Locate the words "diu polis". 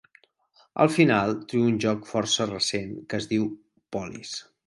3.35-4.35